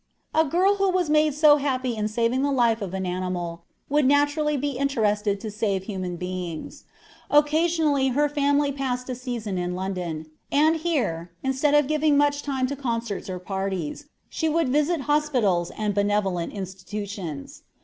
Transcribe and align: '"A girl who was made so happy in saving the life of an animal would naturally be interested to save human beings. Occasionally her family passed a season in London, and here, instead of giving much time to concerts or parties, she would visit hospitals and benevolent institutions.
'"A 0.33 0.43
girl 0.43 0.77
who 0.77 0.89
was 0.89 1.11
made 1.11 1.35
so 1.35 1.57
happy 1.57 1.95
in 1.95 2.07
saving 2.07 2.41
the 2.41 2.51
life 2.51 2.81
of 2.81 2.95
an 2.95 3.05
animal 3.05 3.65
would 3.87 4.03
naturally 4.07 4.57
be 4.57 4.71
interested 4.71 5.39
to 5.41 5.51
save 5.51 5.83
human 5.83 6.15
beings. 6.15 6.85
Occasionally 7.29 8.07
her 8.07 8.27
family 8.27 8.71
passed 8.71 9.11
a 9.11 9.13
season 9.13 9.59
in 9.59 9.75
London, 9.75 10.25
and 10.51 10.77
here, 10.77 11.29
instead 11.43 11.75
of 11.75 11.85
giving 11.85 12.17
much 12.17 12.41
time 12.41 12.65
to 12.65 12.75
concerts 12.75 13.29
or 13.29 13.37
parties, 13.37 14.07
she 14.27 14.49
would 14.49 14.69
visit 14.69 15.01
hospitals 15.01 15.69
and 15.77 15.93
benevolent 15.93 16.51
institutions. 16.51 17.61